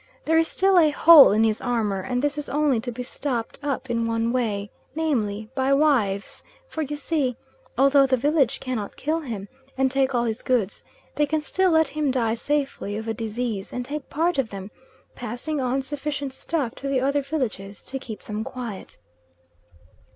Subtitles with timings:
[0.25, 3.59] There is still a hole in his armour, and this is only to be stopped
[3.61, 7.37] up in one way, namely, by wives; for you see
[7.77, 10.83] although the village cannot safely kill him, and take all his goods,
[11.13, 14.71] they can still let him die safely of a disease, and take part of them,
[15.13, 18.97] passing on sufficient stuff to the other villages to keep them quiet.